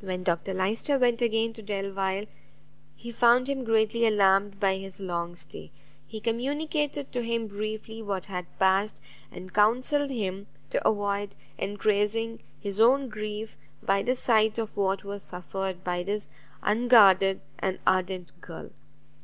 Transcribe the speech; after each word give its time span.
When 0.00 0.24
Dr 0.24 0.54
Lyster 0.54 0.98
went 0.98 1.22
again 1.22 1.52
to 1.52 1.62
Delvile, 1.62 2.26
he 2.96 3.12
found 3.12 3.48
him 3.48 3.62
greatly 3.62 4.04
alarmed 4.04 4.58
by 4.58 4.76
his 4.76 4.98
long 4.98 5.36
stay; 5.36 5.70
he 6.04 6.18
communicated 6.18 7.12
to 7.12 7.22
him 7.22 7.46
briefly 7.46 8.02
what 8.02 8.26
had 8.26 8.46
passed, 8.58 9.00
and 9.30 9.54
counselled 9.54 10.10
him 10.10 10.48
to 10.70 10.84
avoid 10.84 11.36
encreasing 11.60 12.40
his 12.58 12.80
own 12.80 13.08
grief 13.08 13.56
by 13.80 14.02
the 14.02 14.16
sight 14.16 14.58
of 14.58 14.76
what 14.76 15.04
was 15.04 15.22
suffered 15.22 15.84
by 15.84 16.02
this 16.02 16.28
unguarded 16.64 17.40
and 17.60 17.78
ardent 17.86 18.32
girl. 18.40 18.70